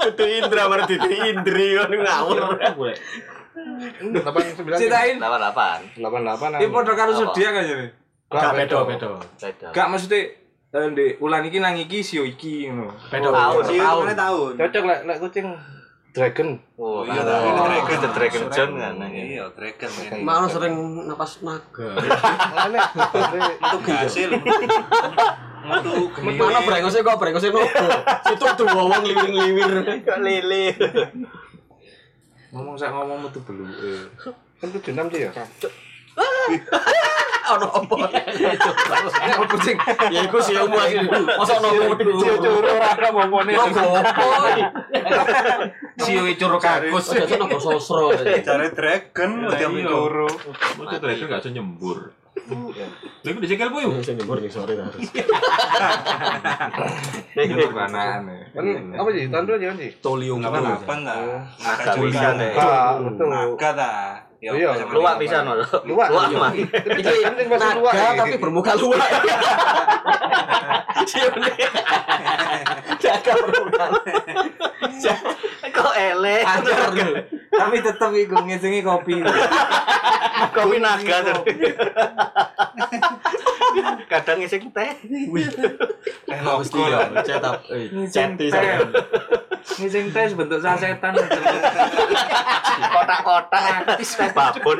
[0.00, 2.36] Itu Indra berarti itu Indri kan ngawur.
[4.00, 4.78] Delapan sembilan.
[4.80, 5.16] Ceritain.
[5.20, 6.00] 88.
[6.00, 6.48] Delapan delapan.
[6.56, 7.90] Ini padha karo zodiak aja nih.
[8.30, 9.10] Gak bedo, bedo.
[9.36, 9.68] Beda.
[9.74, 10.20] Gak maksudnya
[10.70, 12.94] eh, di ulan iki nang iki sio iki ngono.
[13.10, 13.28] Bedo.
[13.34, 13.62] Tahun.
[13.66, 14.52] Sio itu mana tahun?
[14.54, 15.46] Cocok lek lek kucing
[16.10, 16.48] dragon.
[16.76, 17.26] Oh, iya, kan.
[17.26, 17.96] Dragon.
[17.96, 18.94] Oh, The Dragon John kan.
[19.10, 20.20] Iya, dragon ini.
[20.26, 20.74] Malah sering
[21.06, 21.88] napas naga.
[22.56, 22.80] Mana?
[23.58, 24.30] Itu gasil.
[25.60, 25.92] Metu
[26.24, 27.86] Mana brengosnya kok brengosnya nopo.
[28.26, 29.72] Situ tuh wong liwir-liwir.
[30.02, 30.64] Kok lele.
[32.50, 33.66] Ngomong sak ngomong metu belu.
[33.66, 34.04] Eh.
[34.58, 35.32] Kan tujuh enam sih ya.
[37.50, 37.96] Ono apa?
[39.26, 39.76] Nek opo sing
[40.14, 41.02] Ya iku sih umum asli.
[41.10, 42.22] Masa ono kudu.
[42.22, 43.50] Curu ora ada momone.
[43.58, 44.70] Nopo apa?
[45.98, 47.10] Sio icur kakus.
[47.18, 48.14] Nopo sosro.
[48.22, 49.68] Jare dragon Lah dia iya.
[49.68, 50.30] mencuru.
[50.78, 52.14] Mesti itu gak iso nyembur.
[53.24, 53.98] Lha iku dicekel po yo.
[53.98, 54.86] Sing nyembur ning sore ta.
[58.54, 59.26] Kan apa sih?
[59.26, 59.90] Tandu aja kan sih.
[59.98, 60.58] Tolium apa
[60.94, 61.18] enggak?
[61.18, 62.54] Eh.
[62.54, 63.26] Ah, betul.
[63.58, 64.29] Ta.
[64.40, 65.44] Ya, Iya, sama Luwak Pak?
[65.44, 65.52] lho.
[65.84, 66.08] Luwak.
[66.08, 66.52] Luwak mah.
[66.56, 68.16] Iki Penting masuk luwak, naga ya.
[68.16, 69.04] tapi bermuka luwak.
[71.10, 71.36] Siapa?
[73.04, 73.84] Naga bermuka.
[75.70, 76.44] Kok elek.
[76.48, 77.08] Ajar lu.
[77.50, 78.34] Tapi tetep iku
[78.86, 79.14] kopi.
[80.54, 81.18] Kopi naga.
[84.10, 84.90] Kadang ngising teh.
[86.30, 87.56] Mesti ya, cetak.
[87.70, 88.50] Eh, ceti teh.
[88.50, 88.78] saya.
[89.78, 91.14] Ngising teh bentuk sasetan.
[92.80, 93.62] Kotak-kotak.
[93.98, 94.78] Teh babon.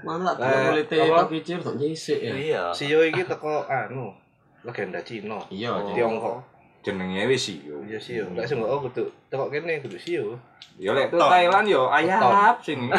[0.00, 1.28] Mana Eh, kulit apa?
[1.28, 2.32] tapi cir tok nyisik ya.
[2.32, 2.62] Iya.
[2.72, 4.16] Sio iki teko anu
[4.64, 5.36] legenda Cina.
[5.52, 6.40] Iya, jadi Tiongkok.
[6.80, 7.84] Jenenge wis sio.
[7.84, 8.24] Iya Sio.
[8.32, 10.40] Lek sing oh kudu teko kene kudu Sio.
[10.80, 12.88] Ya lek Thailand yo ayap sing.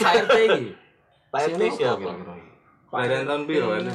[0.00, 0.72] KRT iki.
[1.30, 2.10] Pak RT siapa?
[2.90, 3.92] Badan tahun piro ini?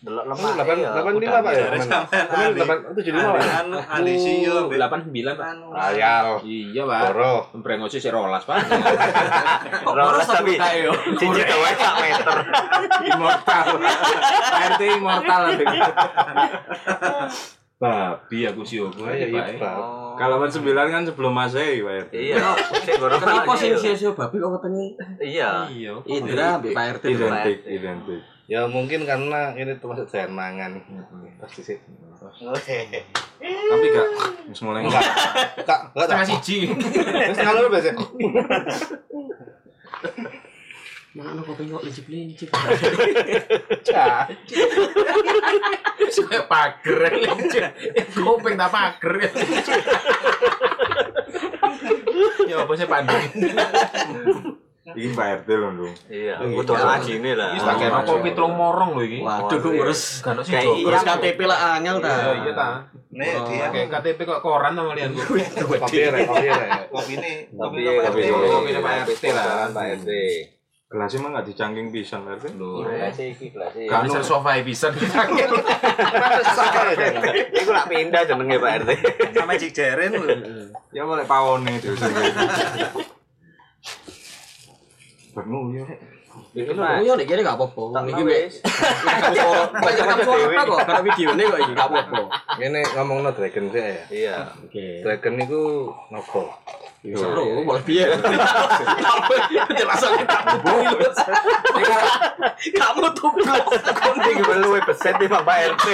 [0.00, 0.52] Delok Anu lemah.
[0.64, 1.66] 8 85 Pak ya.
[1.76, 2.60] Sampean Amin Ali.
[2.64, 3.40] 8 75 Pak.
[3.44, 3.52] ya?
[3.60, 4.88] Anu Ali Sio, Mbak.
[5.12, 5.46] 89, Pak.
[5.52, 5.66] Anu.
[5.76, 6.26] Ayal.
[6.40, 7.00] Iya, Pak.
[7.12, 7.34] Boro.
[7.60, 8.56] Brengose sik rolas, Pak.
[9.84, 10.92] Kok Rolas boros tapi tapi yo.
[11.20, 12.36] cici dawa sak meter.
[13.12, 13.66] Immortal.
[14.72, 15.42] RT immortal.
[17.80, 19.04] Babi aku sih aku.
[19.04, 19.56] Iya, iya, Pak.
[19.60, 19.74] Pak.
[20.16, 20.64] Kalau kan 9
[20.96, 22.12] kan sebelum Masehi, Pak RT.
[22.16, 22.56] Iya.
[23.20, 25.68] Kenapa sing sio-sio babi kok ketemu Iya.
[25.68, 25.92] Iya.
[26.08, 27.04] Indra Pak RT.
[27.04, 28.20] Identik, identik.
[28.50, 30.82] Ya mungkin karena ini termasuk jalan mangan.
[31.38, 31.78] Pasti sih.
[32.18, 34.06] Tapi gak
[34.50, 35.06] wis mulai Enggak.
[35.62, 36.30] Enggak, enggak Setengah tak.
[36.34, 36.58] siji.
[37.30, 37.94] Terus kalau biasa.
[41.14, 42.50] Mana kok pengok lincip-lincip.
[46.10, 47.00] Saya pager.
[48.18, 49.14] Kuping tak pager.
[52.50, 53.22] Ya apa sih pandang.
[54.96, 55.94] Iki Pak RT lho, Ndung.
[56.10, 57.50] Iya, butuh ngaji ini lah.
[57.54, 59.18] Wis tak kena kopi telung morong lho iki.
[59.22, 62.14] Waduh, ngurus Kan sih ngurus KTP lah angel ta.
[62.14, 62.68] Iya, iya ta.
[63.10, 65.42] Nih dia Kayak KTP kok koran sama lian gue.
[65.66, 66.70] Kopi rek, kopi rek.
[66.94, 67.32] kopi ini.
[67.50, 68.48] Kopi Kopi ini.
[68.48, 69.66] Kopi Pak RT lah.
[69.74, 70.10] Pak RT.
[70.90, 72.44] Gelasnya mah gak dicangking pisan, Pak RT.
[72.54, 72.82] Lho.
[72.86, 73.86] Kelas iki iki.
[73.90, 74.90] Kan bisa sofa bisa
[77.62, 78.90] Iku lak pindah jenenge Pak RT.
[79.34, 80.26] Sama Cik Jeren lho.
[80.94, 81.94] Ya boleh pawone itu.
[85.46, 85.84] Bengu ya.
[85.84, 86.09] Iku Oh Pak.
[86.54, 87.82] Iya nek kene gak apa-apa.
[87.94, 88.54] Tak Iki wis.
[89.84, 92.22] Banyak kan suara kok karena videonya kok iki gak apa-apa.
[92.58, 94.02] Ini ngomongno Dragon sih ya.
[94.10, 94.36] Iya.
[94.66, 94.86] Oke.
[95.06, 95.62] Dragon itu
[96.10, 96.42] nopo.
[97.00, 98.04] Seru, boleh piye.
[99.72, 101.14] Penjelasannya kamu bulut.
[102.76, 103.30] Kamu tuh
[104.20, 105.86] Iki luwe beset di Pak RT.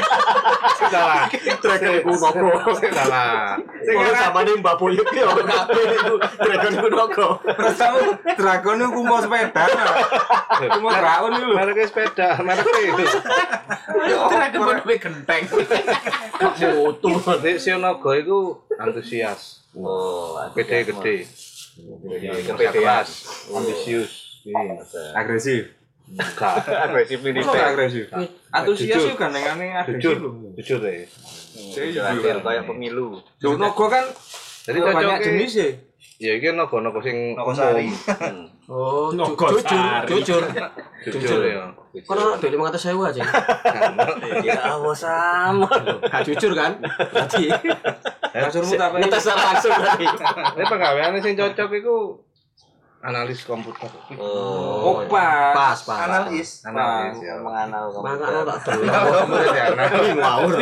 [0.91, 1.25] Salah.
[1.63, 2.49] Dragon ku nopo.
[2.81, 3.55] Salah.
[3.87, 7.27] Kalau sama nih Mbak Boyuk ya kabeh itu Dragon ku nopo.
[7.45, 7.79] Terus
[8.35, 9.65] dragon itu kumpo sepeda.
[10.47, 11.55] Kumpo dragon itu lho.
[11.59, 13.05] Merek sepeda, merek itu.
[14.31, 15.43] Dragon Ball gue genteng.
[15.51, 17.09] Foto.
[17.11, 18.39] Nanti si Nogo itu
[18.79, 19.67] antusias.
[19.75, 21.17] Oh, Gede gede.
[22.47, 23.11] Kerja keras,
[23.51, 24.41] ambisius.
[25.13, 25.75] Agresif.
[26.07, 26.55] Enggak.
[26.87, 27.41] Agresif ini.
[27.43, 28.07] Agresif?
[28.55, 29.11] Antusias Jujur.
[29.11, 30.19] itu gandengane agresif Jujur,
[30.57, 31.05] jujur deh.
[31.75, 33.21] Jelasin kayak pemilu.
[33.43, 34.07] Nogo kan
[34.67, 35.69] Jadi banyak jenis ya.
[36.17, 37.93] Ya iki nogo nogo sing Nogo Sari.
[37.93, 38.49] Hmm.
[38.73, 40.09] Oh, jujur, Sari.
[40.09, 40.43] jujur.
[41.07, 41.69] Jujur ya.
[42.51, 43.21] Lima ratus sewa aja.
[44.41, 45.69] Ya Allah sama.
[46.09, 46.81] Gak jujur kan?
[47.13, 47.53] Berarti
[48.37, 50.07] Kasurmu tak ngetes langsung berarti.
[50.57, 51.97] Ini penggaweane sing cocok iku
[53.07, 53.93] analis komputer.
[54.19, 54.83] Oh.
[54.83, 55.55] Oh, pas.
[55.55, 55.99] Pas, pas.
[56.11, 56.65] Analis.
[56.67, 57.39] Analis ya.
[57.39, 58.77] Menganal tak.
[58.77, 59.65] Komputer ya.
[59.73, 60.11] analis.
[60.17, 60.53] Ngawur.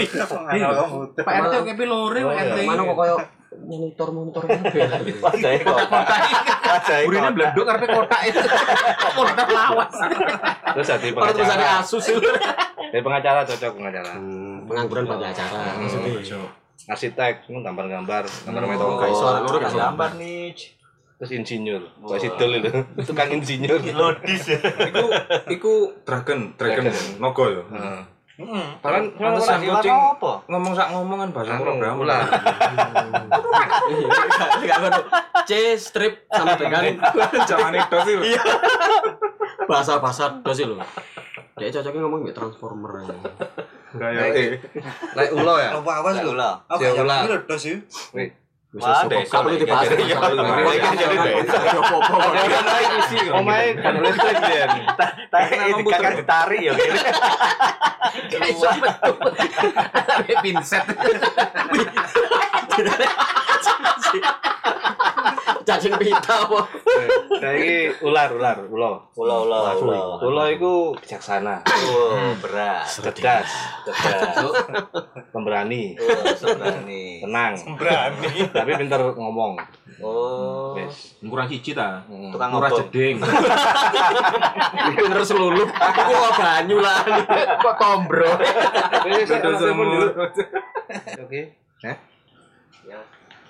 [0.50, 1.22] Mengenal komputer.
[1.24, 2.42] Pak RT kayak pilore Oh, iya.
[2.52, 2.58] RT.
[2.68, 3.16] Mana kok koyo
[3.60, 5.14] monitor monitor kabeh.
[5.22, 6.04] Wajahnya kotak.
[7.04, 7.34] Burine kotak.
[7.34, 8.40] bleduk karepe kotak itu.
[9.14, 9.94] Monitor lawas.
[10.74, 11.80] Terus jadi Kalau tulisannya pengacara.
[11.80, 12.30] Asus itu.
[12.90, 14.12] Jadi pengacara cocok pengacara.
[14.64, 15.58] Pengangguran pada acara.
[15.78, 16.42] Maksudnya.
[16.84, 18.94] Arsitek, itu gambar-gambar, gambar Oh, metode.
[19.00, 19.14] kayak
[19.62, 20.52] gak Gambar nih.
[21.14, 22.70] Terus insinyur, Pak Sidul itu,
[23.06, 23.78] tukang insinyur.
[23.78, 24.58] Lodis ya.
[24.60, 25.04] Iku
[25.48, 27.22] iku dragon, dragon Dragon.
[27.22, 27.62] Nogo ya.
[28.34, 28.66] Heeh.
[28.82, 30.32] Kan Pantesan kucing apa?
[30.50, 32.02] ngomong sak ngomongan bahasa Anu, program.
[32.02, 32.26] ulah.
[34.58, 35.00] Enggak ngono.
[35.44, 36.82] C strip sama dengan
[37.46, 38.14] Jangan itu sih.
[38.34, 38.42] Iya.
[39.64, 40.76] bahasa-bahasa dos lho.
[41.54, 42.92] Dia cocoknya ngomong kayak transformer.
[43.94, 44.50] Kayak eh.
[45.14, 45.70] Lek ulo ya.
[45.78, 46.34] Apa awas lho?
[46.34, 46.54] Ulah.
[46.66, 47.78] Aku Ya, lho dos sih.
[48.74, 49.62] Wah, desa Kamu lagi.
[49.62, 49.94] itu bahasa.
[49.94, 50.18] Iya,
[53.38, 54.66] Omae kan listrik dia.
[55.30, 55.54] Tapi
[55.86, 56.74] kakak ditarik ya.
[58.34, 59.14] Kayak iso metu.
[60.26, 60.82] Kayak pinset.
[65.64, 66.60] Caca sing pita apa?
[67.40, 69.08] Saiki ular, ular, ulo.
[69.16, 70.00] Ulo ulo ulo.
[70.20, 72.84] Ulo iku bijaksana, Oh, berat.
[72.84, 73.48] cerdas,
[73.88, 74.44] Berat.
[75.32, 76.04] pemberani, Oh,
[77.24, 77.56] tenang.
[77.80, 78.28] Berani.
[78.52, 79.56] Tapi pinter ngomong.
[80.04, 80.76] Oh.
[80.76, 81.16] Wes.
[81.22, 82.02] Kurang siji ta.
[82.10, 82.34] Mm.
[82.34, 82.90] Tukang ngobong.
[82.90, 83.16] jeding.
[85.14, 85.70] Terus lulup.
[85.70, 86.98] Aku kok banyu lah.
[87.56, 88.32] Kok tombro.
[89.24, 90.12] Semua.
[91.24, 91.42] Oke.
[91.86, 91.96] Hah?
[92.84, 93.00] Ya,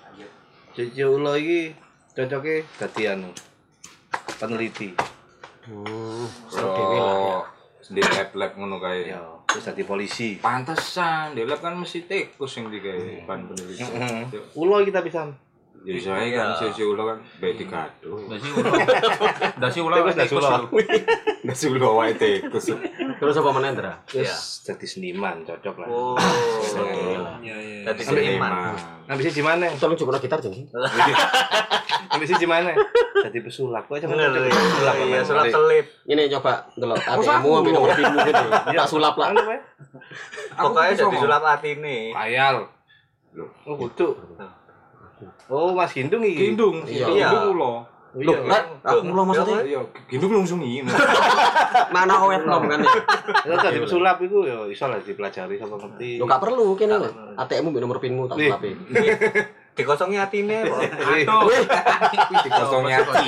[0.05, 0.29] lanjut.
[0.71, 1.73] Cucu ulo iki
[2.15, 3.29] cocoknya dadi anu
[4.39, 4.95] peneliti.
[6.47, 7.15] Seru dhewe lah.
[7.19, 7.35] ya.
[7.35, 7.43] Oh,
[7.91, 9.11] di lab-lab ngono kae.
[9.11, 10.39] Ya, terus dadi polisi.
[10.39, 13.83] Pantesan, di lab kan mesti tikus sing digawe ban peneliti.
[13.83, 14.23] Heeh.
[14.55, 15.35] Ulo iki tapi sam.
[15.85, 18.17] Ya saya kan sisi ulo kan baik digaduh.
[18.25, 18.73] Dasi ulo.
[19.61, 19.93] Dasi ulo.
[20.01, 20.49] Tikus dasi ulo.
[21.45, 22.73] Nasi ulo wae tikus.
[23.15, 23.93] Terus apa meneh, Ndra?
[24.03, 25.87] Terus dadi seniman cocok lah.
[25.87, 26.15] Oh.
[27.39, 27.79] Iya iya.
[27.85, 28.75] Tadi seniman.
[29.05, 29.65] Ngambil siji mana?
[29.75, 30.59] Tolong coba gitar jadi.
[32.11, 32.71] Ngambil siji mana?
[33.21, 33.85] Dadi pesulap.
[33.85, 34.29] Kok cuma Bener.
[34.29, 34.95] cocok pesulap.
[34.99, 35.85] Iya, sulap selip.
[36.05, 38.45] Ini coba delok ATM-mu ambil nomor PIN-mu gitu.
[38.51, 39.27] Tak sulap lah.
[40.55, 42.11] Pokoknya jadi sulap hati nih.
[42.11, 42.55] Payal.
[43.63, 44.15] Oh, kudu.
[45.47, 46.51] Oh, Mas Gindung iki.
[46.51, 47.07] Gindung, Iya.
[47.07, 47.73] gindung ulo.
[48.15, 48.47] Oh, Loh, iya.
[48.47, 50.87] Rat, aku lo maksudnya Iya, gindung langsung ini.
[51.91, 52.93] mana awet nom kan ya?
[53.43, 56.15] Terus dadi pesulap iku ya iso lah dipelajari sama ngerti.
[56.15, 57.09] Lo gak perlu kene lho.
[57.35, 58.51] ATM-mu nomor PIN-mu tak Nih.
[59.75, 60.63] Dikosongi hati nih.
[60.63, 61.51] Aduh.
[62.47, 63.27] Dikosongnya hati.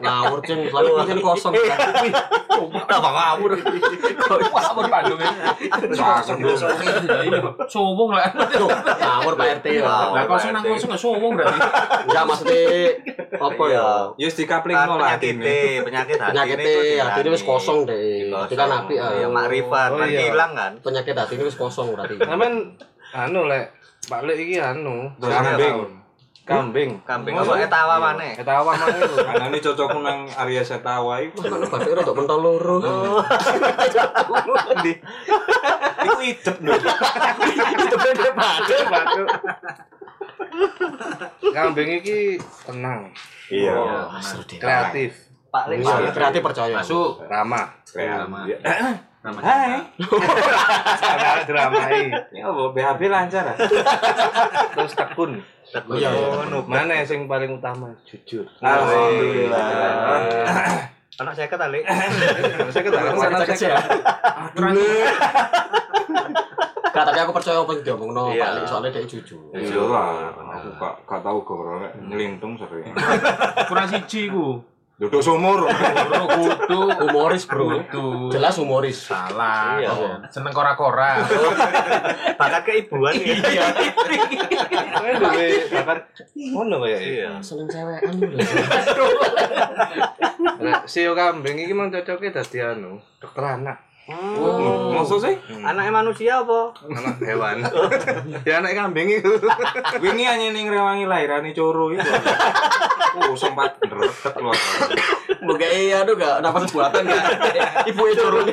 [0.00, 1.52] Ngawur ceng, selalu kan kosong.
[2.88, 3.50] Apa ngawur?
[4.52, 5.30] Wah, apa Bandung ini?
[7.68, 8.32] Sombong lah.
[9.00, 9.84] Ngawur Pak RT ya.
[9.84, 11.58] Lah kosong nang kosong nggak sombong berarti.
[12.08, 12.64] Enggak maksudnya
[13.36, 13.88] apa ya?
[14.16, 15.60] Ya wis dikapling Kan no lah penyakit atine.
[15.84, 16.58] penyakit hati Penyakit
[17.00, 18.32] hati ini wis kosong deh.
[18.32, 19.28] Itu kan api Ya ah.
[19.28, 20.32] makrifat, Oh, kan iya.
[20.32, 20.72] hilang kan.
[20.80, 22.16] Penyakit hati ini wis kosong berarti.
[22.16, 22.54] Sampean
[23.10, 26.00] anu lek Pak Lek iki anu, Kambing.
[26.50, 26.90] kambing.
[27.06, 28.34] Kambing apa etawa maneh.
[28.42, 29.14] Mana itu?
[29.30, 31.46] Anane cocok nang Arya Setawa iku.
[31.46, 32.82] Mana batik rada pentol loro.
[36.00, 36.74] Iku idep lho.
[36.74, 38.82] Itu beda batik.
[41.54, 42.18] Kambing iki
[42.66, 43.14] tenang,
[43.46, 44.10] Iya.
[44.58, 45.10] Kreatif,
[45.54, 45.86] Pak Lek.
[45.86, 46.82] Iya, kreatif percaya.
[46.82, 47.22] Masuk.
[47.30, 47.78] ramah.
[49.20, 49.44] Kreatif.
[49.44, 49.84] Hai.
[50.96, 52.08] Sangat dramai.
[52.32, 53.56] Ya apa BHB lancar ah?
[54.72, 55.44] Terus tekun.
[55.92, 56.58] Iya, iya.
[56.64, 57.92] Mana sing paling utama?
[58.08, 58.48] Jujur.
[58.58, 59.60] Alhamdulillah.
[61.20, 61.84] Anak saya kata Lek.
[62.72, 63.76] Saya ketawa sana Cek saya.
[63.76, 63.80] ya.
[66.90, 68.42] Gak, tapi aku percaya apa yang diomongno Iya.
[68.42, 69.40] Pak Lik, soalnya dia jujur.
[69.54, 72.90] Iya lah, aku gak gak tau goro nek ngelintung sering.
[73.68, 74.58] Kurang siji ku.
[75.00, 75.64] Duduk sumur.
[75.64, 76.80] Bro kudu.
[77.08, 77.88] Humoris, Bro.
[77.88, 78.36] Kudu.
[78.36, 79.00] Jelas humoris.
[79.00, 79.80] Salah.
[79.80, 80.28] Iya.
[80.28, 81.24] Seneng kora-kora.
[82.40, 83.64] Bakat keibuan ya.
[85.00, 86.04] Saya duwe bakat
[86.36, 87.00] ngono kaya.
[87.00, 87.30] Iya.
[87.40, 89.08] Seneng cewekan lho.
[90.92, 93.80] Sio kambing iki mang cocoknya dadi anu, dokter anak.
[94.10, 94.90] Oh.
[94.90, 95.36] Maksud sih?
[95.62, 96.74] Anaknya manusia apa?
[96.82, 97.62] Anak hewan.
[98.48, 99.32] Ya anak kambing itu.
[100.02, 102.04] Wingi hanya ning rewangi lahirane coro itu.
[103.10, 104.56] Oh, sempat ndretet luar.
[105.40, 107.24] Moga iya aduh gak nafas buatan gak.
[107.88, 108.46] Ibu e turun.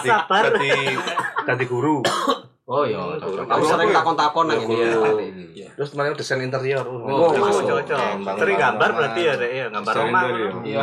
[0.00, 0.42] Sabar.
[0.48, 0.70] dadi
[1.44, 2.00] dadi guru.
[2.64, 2.96] Oh iya,
[3.44, 4.80] aku sering takon-takon nang ini
[5.52, 5.68] ya.
[5.76, 6.80] Terus kemarin desain interior.
[6.80, 7.68] Oh, Oh, masuk.
[7.68, 8.24] cocok.
[8.40, 9.66] Sering gambar berarti ya, Dek, ya.
[9.68, 10.22] Gambar rumah.
[10.64, 10.82] Iya.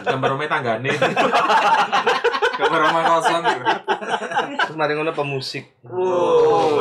[0.00, 0.88] Gambar rumah tanggane.
[2.60, 3.42] Kamar rumah kosong.
[3.44, 5.64] Terus kemarin ngono pemusik.
[5.84, 6.76] Oh,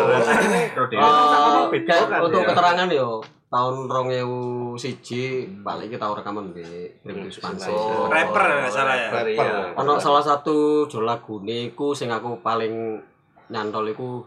[1.70, 2.48] Beatbox kayak kan, untuk ya?
[2.52, 6.62] keterangan yo tahun 2001 paling kita tahu rekaman di
[7.02, 7.74] Expansion.
[7.74, 8.06] Oh.
[8.06, 9.10] Rapper ya nggak salah ya.
[9.26, 9.74] Iya.
[9.74, 13.02] Ono salah satu jo lagune iku sing aku paling
[13.50, 14.22] nyantol iku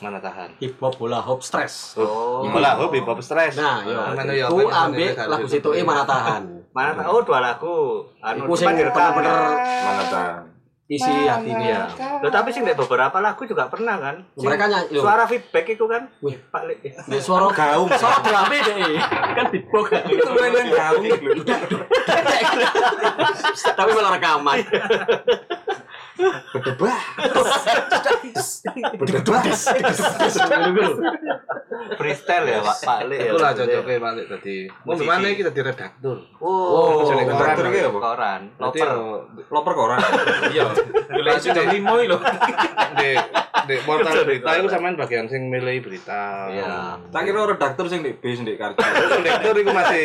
[0.00, 0.56] Mana tahan.
[0.60, 1.96] hip hop bola hop stress.
[1.96, 2.44] Oh.
[2.44, 3.56] Iku lah hobi pop stress.
[3.56, 3.96] Nah, yo
[4.28, 5.84] iku apa yang ambek namanya lagu situ itu?
[5.84, 6.42] mana tahan.
[6.76, 8.04] Mana oh dua lagu.
[8.20, 10.49] Anu Iku sing bener-bener Mana tahan.
[10.90, 11.86] Isi hati dia.
[12.18, 14.16] Loh, tapi sih beberapa lagu juga pernah kan.
[14.34, 16.10] Sing Mereka nyanyi suara feedback itu kan.
[16.18, 16.34] Wih.
[16.50, 16.82] Pak Lek.
[16.82, 17.86] Di suara Gaung.
[18.02, 18.98] suara drame deh.
[19.38, 19.86] Kan beatbox.
[20.10, 21.42] Itu bener gaung lho.
[23.78, 24.58] Tapi malah rekaman.
[26.50, 26.98] Berdebah.
[31.98, 33.30] Freestyle ya Pak Pak Lek ya.
[33.30, 34.56] Iku lah cocoknya balik tadi.
[34.86, 35.08] Mau Musisi.
[35.08, 36.18] mana iki dadi redaktur.
[36.38, 37.56] Oh, jadi koran.
[37.70, 37.98] iki apa?
[37.98, 38.40] Koran.
[38.58, 38.88] Loper.
[39.50, 39.98] Loper koran.
[40.50, 40.64] Iya.
[41.10, 42.18] Gila sudah limo lho.
[42.98, 43.10] di
[43.70, 46.50] di portal berita itu sampean bagian sing milih berita.
[46.50, 46.98] Iya.
[47.10, 48.80] Tak kira redaktur sing di bis di kartu.
[49.20, 50.04] Redaktur iku masih.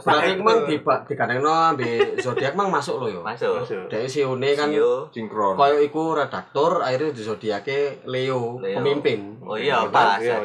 [0.00, 3.20] Berarti emang di di kadangno ambek zodiak mang masuk lo yo.
[3.20, 3.64] Masuk.
[3.64, 3.84] Masuk.
[3.88, 5.08] Dari sione kan Sio.
[5.12, 5.54] Sinkron.
[5.58, 9.40] koyo iku redaktur akhirnya di zodiake Leo, pemimpin.
[9.44, 10.22] Oh iya, pas.
[10.22, 10.38] iya,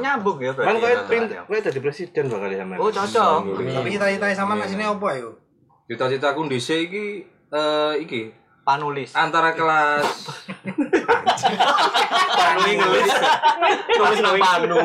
[0.00, 0.80] nyambung ya Kan berarti.
[0.80, 1.42] kowe ya, pin ya.
[1.42, 2.78] kowe dadi presiden bakal sampean.
[2.78, 3.40] Oh cocok.
[3.54, 5.30] Tapi cita-cita sama nang sini apa yo?
[5.86, 7.04] Cita-citaku dhisik iki
[7.48, 8.22] eh iki
[8.60, 9.10] Panulis.
[9.12, 10.06] antara kelas
[12.30, 13.10] Panu Inggris.
[13.90, 14.76] Tulis nang panu.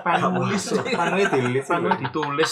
[0.00, 0.64] Panulis.
[0.90, 2.50] panu ditulis Panu ditulis.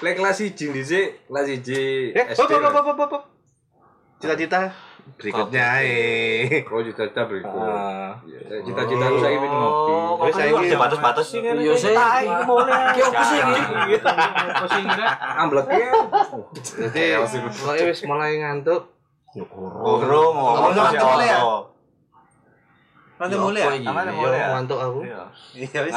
[0.00, 3.12] lek kelas 1 dhisik kelas 1 Eh, SD hop hop.
[4.16, 4.72] Cita-cita
[5.16, 6.64] berikutnya eh.
[6.64, 8.16] oh cita-cita berikut Ah.
[8.24, 11.54] Ya, cita-citaku saiki pengen ngopi Oh, kok saiki- saiki batas-batas sih kan.
[11.54, 11.94] Iya, sih.
[11.94, 12.82] Tai mulai.
[12.90, 13.62] Ki opo sih iki?
[14.02, 15.08] Apa sih kira?
[15.38, 15.80] ambleke
[16.82, 17.02] Jadi
[17.54, 18.82] pokoknya wis mulai ngantuk.
[19.30, 21.69] Guru mau Kamu ngomong
[23.20, 23.68] ngantuk mulai ya?
[23.68, 23.92] ya.
[23.92, 24.40] Nanti mulai ya?
[24.40, 24.48] Iya, ya.
[24.56, 25.00] ngantuk aku.
[25.04, 25.22] Iya.
[25.52, 25.92] Iya wis.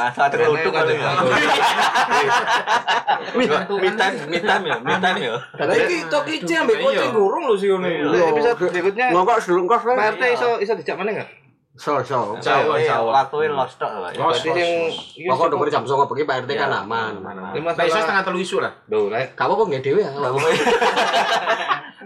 [3.48, 3.76] Ngantuk.
[3.80, 5.34] Me time, me time ya, time ya.
[5.40, 9.96] Lah iki tok iki ambek kocek gurung lho Lah, episode berikutnya Ngono kok selungkos wae.
[9.96, 11.28] Pak RT iso iso dijak mana enggak?
[11.74, 12.38] So so.
[12.38, 13.10] Jawa, Iya, Jawa.
[13.24, 14.12] Waktuin lost tok lah.
[14.12, 16.80] iki Pokok udah jam 09.00 bengi Pak RT kan Iya.
[16.84, 17.12] aman.
[17.56, 18.72] Ini Lah iso masalah setengah telu isu lah.
[18.92, 20.12] Loh, lek Gak apa-apa nggak dhewe ya.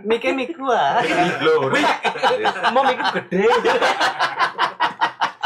[0.09, 1.03] Mikir miku ah.
[1.43, 1.69] Lho,
[2.71, 3.51] Mau mikir gede.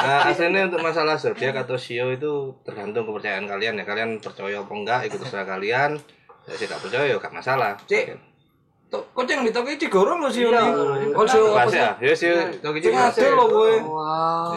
[0.02, 3.84] Nah, aslinya untuk masalah zodiak atau sio itu tergantung kepercayaan kalian ya.
[3.86, 5.90] Kalian percaya apa enggak, ikut terserah kalian.
[6.50, 7.78] Ya, saya tak percaya ya gak masalah.
[7.86, 8.31] Cek.
[8.92, 10.68] Tok kocek ditok iki digorong lho sih Iya.
[11.24, 11.81] sio apa sih?
[11.81, 14.52] ya, ya sio tok iki Cek ade lho kowe Wah,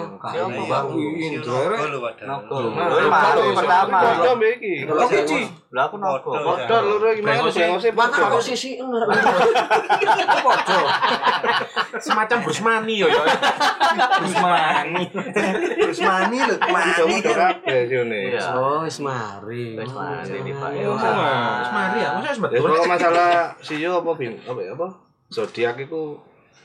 [0.67, 0.85] Bang?
[0.91, 2.27] Ini padahal.
[2.27, 2.63] Nokol.
[2.75, 3.97] Baru pertama.
[4.03, 4.73] Padha mbek iki.
[4.83, 5.41] Tok iki.
[5.71, 6.35] Lah aku nokol.
[6.43, 8.75] Padha lho gimana sih ngose Mana kok sisi
[12.03, 13.23] semacam Brusmani yo yo.
[14.19, 15.03] Usmani.
[15.79, 17.15] Terus mani lho, mani.
[17.23, 18.19] kabeh sione.
[18.35, 18.51] Iya.
[18.51, 19.79] Oh, wis mari.
[19.79, 20.69] Wis mari, nih, Pak.
[20.75, 24.87] Wis mari ya, wis masalah sio apa bin apa ya apa?
[25.29, 26.17] Zodiak itu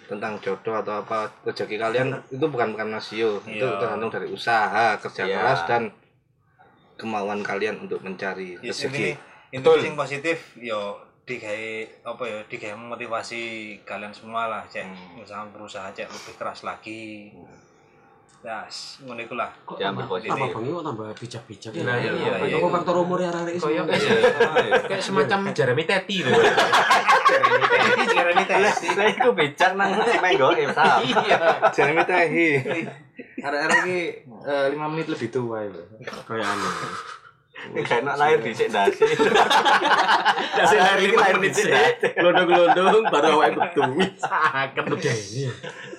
[0.04, 3.78] tentang jodoh atau apa rezeki kalian itu bukan bukan sio itu Iya.
[3.78, 5.36] tergantung dari usaha kerja Iya.
[5.38, 5.82] keras dan
[6.98, 9.16] kemauan kalian untuk mencari rezeki.
[9.50, 11.70] itu sing positif yo digawe
[12.06, 13.42] apa ya digawe motivasi
[13.82, 17.30] kalian semua lah cek usaha berusaha cek lebih keras lagi
[18.40, 18.64] ya
[19.04, 20.32] ngono iku lah Diambil Tambah positif.
[20.56, 21.82] bengi kok tambah bijak-bijak ya.
[21.84, 22.56] Nah, iya, iya, iya.
[22.56, 23.60] kok faktor umur ya arek iki.
[23.60, 23.82] Koyo
[24.88, 26.32] kayak semacam Jeremy Teti lho.
[28.10, 29.92] Jeremy Lah, Tesi lah iku becak nang
[30.24, 31.04] menggo im saham.
[31.76, 32.48] Jeremy Tahi.
[33.44, 34.00] Arek-arek iki
[34.48, 35.70] 5 menit lebih tua ya.
[36.24, 36.74] Kayak aneh.
[37.70, 39.04] Gak enak lahir dhisik dasi.
[40.56, 41.68] Dasi lahir lima menit sih.
[42.16, 43.80] Glondong-glondong baru awake metu.
[44.16, 44.98] Sakit tuh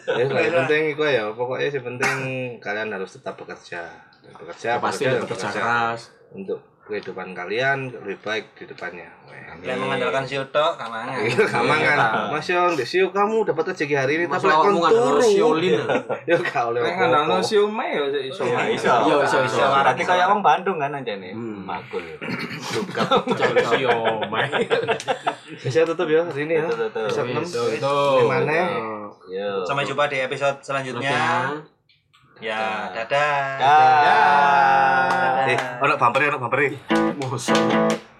[0.01, 2.17] Ya, yang penting itu ya, pokoknya yang penting
[2.57, 3.85] kalian harus tetap bekerja.
[4.33, 5.61] Bekerja, Pasti bekerja, dan bekerja bekerja.
[5.61, 6.01] keras.
[6.31, 9.07] untuk kehidupan kalian lebih baik di depannya.
[9.61, 11.99] yang mengandalkan silto kamangan Iya, kamu kan,
[12.31, 15.19] Mas Yong, di siu kamu dapat rezeki hari ini, tapi kon turu.
[15.19, 15.83] harus siolin.
[16.23, 18.41] Ya kau oleh Nek ngandalno siomay ya iso.
[18.47, 18.89] Iya, iso.
[18.89, 19.59] Iya, iso, iso.
[19.61, 21.35] Berarti kayak wong Bandung kan anjane.
[21.35, 21.67] Hmm.
[21.67, 22.01] Makul.
[23.75, 23.91] Sio,
[24.31, 24.49] Mai.
[25.67, 26.65] Bisa tutup ya hari ini ya.
[26.65, 27.35] Tutup, tutup.
[27.35, 28.25] Bisa tuh.
[28.25, 28.55] Gimana?
[29.31, 29.63] Yo.
[29.63, 31.55] sampai jumpa di episode selanjutnya
[32.41, 35.45] ya dadah Dah.
[35.45, 36.73] Eh, ono bumper, ono bumper.
[37.21, 38.10] Mosok.